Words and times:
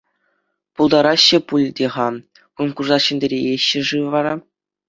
Пултараҫҫӗ 0.79 1.37
пуль 1.53 1.67
те-ха, 1.79 2.07
конкурса 2.57 2.97
ҫӗнтерееҫҫӗ-ши 3.07 3.99
вара? 4.17 4.33